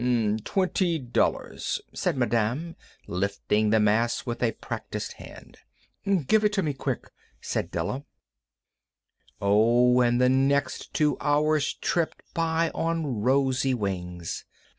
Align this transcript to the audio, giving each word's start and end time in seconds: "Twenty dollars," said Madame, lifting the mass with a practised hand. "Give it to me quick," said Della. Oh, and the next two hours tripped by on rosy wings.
"Twenty 0.45 0.97
dollars," 0.97 1.79
said 1.93 2.17
Madame, 2.17 2.75
lifting 3.05 3.69
the 3.69 3.79
mass 3.79 4.25
with 4.25 4.41
a 4.41 4.53
practised 4.53 5.13
hand. 5.13 5.59
"Give 6.25 6.43
it 6.43 6.53
to 6.53 6.63
me 6.63 6.73
quick," 6.73 7.11
said 7.39 7.69
Della. 7.69 8.03
Oh, 9.39 10.01
and 10.01 10.19
the 10.19 10.27
next 10.27 10.91
two 10.95 11.17
hours 11.21 11.75
tripped 11.75 12.23
by 12.33 12.71
on 12.73 13.21
rosy 13.21 13.75
wings. 13.75 14.43